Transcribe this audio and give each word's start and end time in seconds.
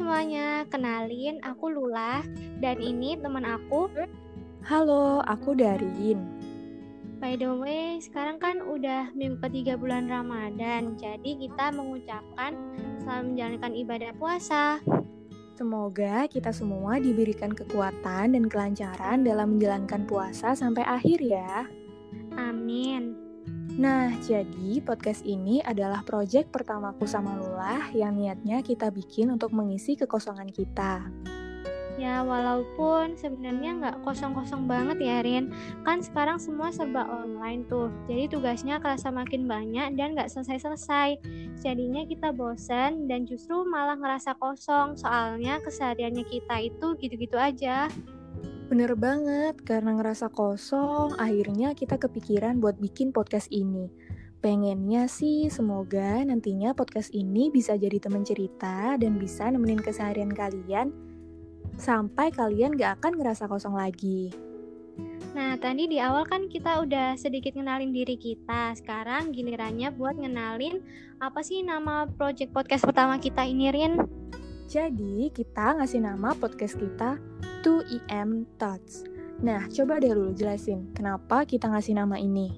semuanya, 0.00 0.64
kenalin 0.72 1.36
aku 1.44 1.68
Lula 1.76 2.24
dan 2.64 2.80
ini 2.80 3.20
teman 3.20 3.44
aku. 3.44 3.92
Halo, 4.64 5.20
aku 5.28 5.52
Darin. 5.52 6.24
By 7.20 7.36
the 7.36 7.52
way, 7.52 8.00
sekarang 8.00 8.40
kan 8.40 8.64
udah 8.64 9.12
minggu 9.12 9.44
ketiga 9.44 9.76
bulan 9.76 10.08
Ramadan, 10.08 10.96
jadi 10.96 11.36
kita 11.36 11.76
mengucapkan 11.76 12.56
selamat 13.04 13.24
menjalankan 13.28 13.72
ibadah 13.76 14.12
puasa. 14.16 14.80
Semoga 15.60 16.24
kita 16.32 16.48
semua 16.48 16.96
diberikan 16.96 17.52
kekuatan 17.52 18.32
dan 18.32 18.44
kelancaran 18.48 19.20
dalam 19.20 19.60
menjalankan 19.60 20.08
puasa 20.08 20.56
sampai 20.56 20.80
akhir 20.88 21.20
ya. 21.20 21.68
Amin. 22.40 23.19
Nah, 23.80 24.12
jadi 24.20 24.84
podcast 24.84 25.24
ini 25.24 25.64
adalah 25.64 26.04
proyek 26.04 26.52
pertamaku 26.52 27.08
sama 27.08 27.32
Lula 27.40 27.88
yang 27.96 28.12
niatnya 28.12 28.60
kita 28.60 28.92
bikin 28.92 29.32
untuk 29.32 29.56
mengisi 29.56 29.96
kekosongan 29.96 30.52
kita. 30.52 31.08
Ya, 31.96 32.20
walaupun 32.20 33.16
sebenarnya 33.16 33.80
nggak 33.80 33.96
kosong-kosong 34.04 34.68
banget 34.68 35.00
ya, 35.00 35.24
Rin. 35.24 35.48
Kan 35.80 36.04
sekarang 36.04 36.36
semua 36.36 36.68
serba 36.68 37.08
online 37.08 37.64
tuh. 37.72 37.88
Jadi 38.04 38.28
tugasnya 38.28 38.84
kerasa 38.84 39.08
makin 39.08 39.48
banyak 39.48 39.96
dan 39.96 40.12
nggak 40.12 40.28
selesai-selesai. 40.28 41.16
Jadinya 41.64 42.04
kita 42.04 42.36
bosen 42.36 43.08
dan 43.08 43.24
justru 43.24 43.64
malah 43.64 43.96
ngerasa 43.96 44.36
kosong. 44.36 45.00
Soalnya 45.00 45.56
kesehariannya 45.64 46.28
kita 46.28 46.68
itu 46.68 47.00
gitu-gitu 47.00 47.40
aja. 47.40 47.88
Bener 48.70 48.94
banget, 48.94 49.58
karena 49.66 49.98
ngerasa 49.98 50.30
kosong, 50.30 51.18
akhirnya 51.18 51.74
kita 51.74 51.98
kepikiran 51.98 52.62
buat 52.62 52.78
bikin 52.78 53.10
podcast 53.10 53.50
ini. 53.50 53.90
Pengennya 54.38 55.10
sih 55.10 55.50
semoga 55.50 56.22
nantinya 56.22 56.70
podcast 56.70 57.10
ini 57.10 57.50
bisa 57.50 57.74
jadi 57.74 57.98
teman 57.98 58.22
cerita 58.22 58.94
dan 58.94 59.18
bisa 59.18 59.50
nemenin 59.50 59.82
keseharian 59.82 60.30
kalian 60.30 60.94
sampai 61.82 62.30
kalian 62.30 62.78
gak 62.78 63.02
akan 63.02 63.18
ngerasa 63.18 63.50
kosong 63.50 63.74
lagi. 63.74 64.30
Nah, 65.34 65.58
tadi 65.58 65.90
di 65.90 65.98
awal 65.98 66.22
kan 66.30 66.46
kita 66.46 66.86
udah 66.86 67.18
sedikit 67.18 67.58
ngenalin 67.58 67.90
diri 67.90 68.14
kita. 68.14 68.70
Sekarang 68.78 69.34
gilirannya 69.34 69.90
buat 69.90 70.14
ngenalin 70.14 70.78
apa 71.18 71.42
sih 71.42 71.66
nama 71.66 72.06
project 72.06 72.54
podcast 72.54 72.86
pertama 72.86 73.18
kita 73.18 73.42
ini, 73.42 73.66
Rin? 73.74 74.19
Jadi, 74.70 75.34
kita 75.34 75.82
ngasih 75.82 75.98
nama 75.98 76.30
podcast 76.30 76.78
kita 76.78 77.18
2EM 77.66 78.46
Thoughts. 78.54 79.02
Nah, 79.42 79.66
coba 79.66 79.98
deh 79.98 80.14
dulu 80.14 80.30
jelasin 80.30 80.94
kenapa 80.94 81.42
kita 81.42 81.66
ngasih 81.66 81.98
nama 81.98 82.14
ini. 82.14 82.54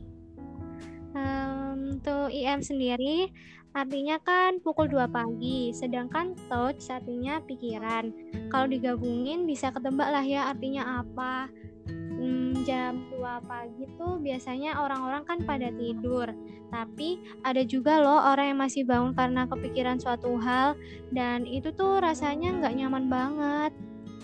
Um, 1.16 1.96
2EM 2.04 2.60
sendiri 2.60 3.32
artinya 3.72 4.20
kan 4.20 4.60
pukul 4.60 4.92
2 4.92 5.08
pagi, 5.08 5.72
sedangkan 5.72 6.36
thoughts 6.52 6.92
artinya 6.92 7.40
pikiran. 7.48 8.12
Kalau 8.52 8.68
digabungin 8.68 9.48
bisa 9.48 9.72
ketebak 9.72 10.12
lah 10.12 10.20
ya 10.20 10.52
artinya 10.52 11.00
apa. 11.00 11.48
Hmm, 12.62 12.70
jam 12.70 12.94
2 13.10 13.42
pagi 13.50 13.90
tuh 13.98 14.22
biasanya 14.22 14.78
orang-orang 14.78 15.26
kan 15.26 15.42
pada 15.42 15.74
tidur. 15.74 16.30
Tapi 16.70 17.18
ada 17.42 17.66
juga 17.66 17.98
loh 17.98 18.22
orang 18.22 18.54
yang 18.54 18.60
masih 18.62 18.86
bangun 18.86 19.18
karena 19.18 19.50
kepikiran 19.50 19.98
suatu 19.98 20.38
hal 20.38 20.78
dan 21.10 21.42
itu 21.42 21.74
tuh 21.74 21.98
rasanya 21.98 22.54
nggak 22.54 22.78
nyaman 22.78 23.10
banget. 23.10 23.74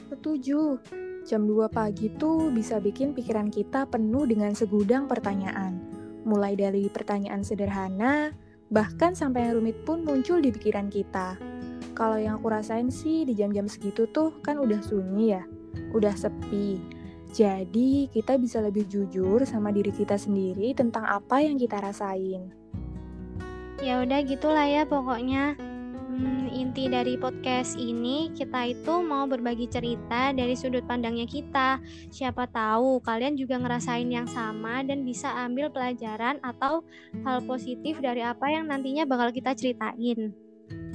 Setuju. 0.06 0.78
Jam 1.26 1.50
2 1.50 1.66
pagi 1.66 2.14
tuh 2.14 2.54
bisa 2.54 2.78
bikin 2.78 3.10
pikiran 3.10 3.50
kita 3.50 3.90
penuh 3.90 4.22
dengan 4.22 4.54
segudang 4.54 5.10
pertanyaan. 5.10 5.82
Mulai 6.22 6.54
dari 6.54 6.86
pertanyaan 6.86 7.42
sederhana, 7.42 8.30
bahkan 8.70 9.18
sampai 9.18 9.50
yang 9.50 9.58
rumit 9.58 9.82
pun 9.82 10.06
muncul 10.06 10.38
di 10.38 10.54
pikiran 10.54 10.86
kita. 10.86 11.34
Kalau 11.98 12.22
yang 12.22 12.38
aku 12.38 12.54
rasain 12.54 12.86
sih 12.86 13.26
di 13.26 13.34
jam-jam 13.34 13.66
segitu 13.66 14.06
tuh 14.14 14.30
kan 14.46 14.62
udah 14.62 14.78
sunyi 14.78 15.34
ya, 15.34 15.42
udah 15.90 16.14
sepi. 16.14 16.97
Jadi 17.28 18.08
kita 18.08 18.40
bisa 18.40 18.64
lebih 18.64 18.88
jujur 18.88 19.44
sama 19.44 19.68
diri 19.68 19.92
kita 19.92 20.16
sendiri 20.16 20.72
tentang 20.72 21.04
apa 21.04 21.44
yang 21.44 21.60
kita 21.60 21.76
rasain. 21.76 22.48
Ya 23.78 24.02
udah 24.02 24.20
gitulah 24.26 24.66
ya 24.66 24.82
pokoknya 24.88 25.54
hmm, 26.08 26.50
inti 26.50 26.90
dari 26.90 27.14
podcast 27.14 27.78
ini 27.78 28.32
kita 28.34 28.74
itu 28.74 28.94
mau 29.04 29.28
berbagi 29.28 29.70
cerita 29.70 30.34
dari 30.34 30.56
sudut 30.58 30.82
pandangnya 30.88 31.28
kita. 31.28 31.78
Siapa 32.10 32.48
tahu 32.50 32.98
kalian 33.04 33.38
juga 33.38 33.60
ngerasain 33.60 34.08
yang 34.08 34.26
sama 34.26 34.82
dan 34.82 35.06
bisa 35.06 35.30
ambil 35.46 35.70
pelajaran 35.70 36.42
atau 36.42 36.82
hal 37.22 37.44
positif 37.46 38.00
dari 38.02 38.24
apa 38.24 38.50
yang 38.50 38.66
nantinya 38.66 39.06
bakal 39.06 39.30
kita 39.30 39.54
ceritain. 39.54 40.47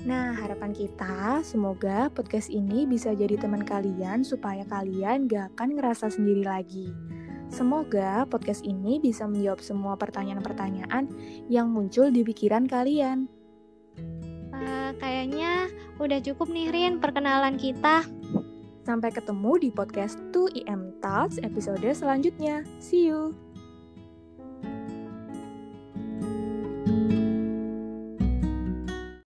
Nah, 0.03 0.35
harapan 0.35 0.75
kita 0.75 1.39
semoga 1.47 2.11
podcast 2.11 2.51
ini 2.51 2.83
bisa 2.83 3.15
jadi 3.15 3.39
teman 3.39 3.63
kalian 3.63 4.27
supaya 4.27 4.67
kalian 4.67 5.31
gak 5.31 5.55
akan 5.55 5.79
ngerasa 5.79 6.11
sendiri 6.11 6.43
lagi. 6.43 6.91
Semoga 7.47 8.27
podcast 8.27 8.67
ini 8.67 8.99
bisa 8.99 9.23
menjawab 9.23 9.63
semua 9.63 9.95
pertanyaan-pertanyaan 9.95 11.07
yang 11.47 11.71
muncul 11.71 12.11
di 12.11 12.25
pikiran 12.25 12.67
kalian 12.67 13.31
kayaknya 14.97 15.69
udah 15.97 16.19
cukup 16.21 16.47
nih 16.49 16.69
Rin 16.69 16.93
perkenalan 17.01 17.57
kita. 17.57 18.05
Sampai 18.83 19.15
ketemu 19.15 19.55
di 19.63 19.69
podcast 19.71 20.19
2EM 20.35 20.99
Talks 20.99 21.39
episode 21.39 21.87
selanjutnya. 21.95 22.67
See 22.83 23.07
you! 23.07 23.52